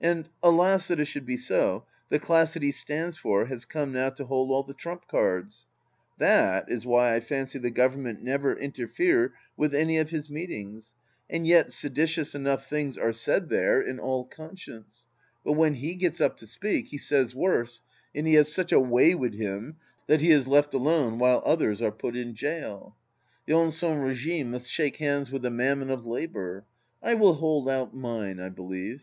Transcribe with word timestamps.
And— 0.00 0.28
^alas, 0.44 0.86
that 0.86 1.00
it 1.00 1.06
should 1.06 1.26
be 1.26 1.36
so 1.36 1.82
I— 1.84 1.90
the 2.10 2.18
class 2.20 2.54
that 2.54 2.62
he 2.62 2.70
stands 2.70 3.16
for 3.16 3.46
has 3.46 3.64
come 3.64 3.92
now 3.92 4.10
to 4.10 4.24
hold 4.26 4.52
all 4.52 4.62
the 4.62 4.72
trump 4.72 5.08
cards. 5.08 5.66
That 6.16 6.70
is 6.70 6.86
why 6.86 7.16
I 7.16 7.18
fancy 7.18 7.58
the 7.58 7.72
Government 7.72 8.22
never 8.22 8.56
interfere 8.56 9.34
with 9.56 9.74
any 9.74 9.98
of 9.98 10.10
his 10.10 10.30
meetings, 10.30 10.92
and 11.28 11.44
yet 11.44 11.72
seditious 11.72 12.36
enough 12.36 12.68
things 12.68 12.96
are 12.96 13.12
said 13.12 13.48
there 13.48 13.80
in 13.82 13.98
all 13.98 14.26
244 14.26 14.32
THE 14.62 14.80
LAST 14.80 14.86
DITCH 14.86 14.86
conscience. 14.86 15.06
But 15.42 15.52
when 15.54 15.74
he 15.74 15.96
gets 15.96 16.20
up 16.20 16.36
to 16.36 16.46
speak, 16.46 16.86
he 16.86 16.98
says 16.98 17.34
worse, 17.34 17.82
and 18.14 18.28
he 18.28 18.34
has" 18.34 18.52
such 18.54 18.70
a 18.70 18.78
way 18.78 19.16
wid 19.16 19.34
him" 19.34 19.78
that 20.06 20.20
he 20.20 20.30
is 20.30 20.46
left 20.46 20.72
alone 20.74 21.18
while 21.18 21.42
others 21.44 21.82
are 21.82 21.90
put 21.90 22.14
in 22.14 22.36
jail. 22.36 22.94
The 23.46 23.54
Ancien 23.54 24.00
Bigime 24.06 24.50
must 24.50 24.70
shake 24.70 24.98
hands 24.98 25.32
with 25.32 25.42
the 25.42 25.50
Mammon 25.50 25.90
of 25.90 26.06
Labour. 26.06 26.64
I 27.02 27.14
will 27.14 27.34
hold 27.34 27.68
out 27.68 27.92
mine, 27.92 28.38
I 28.38 28.50
believe. 28.50 29.02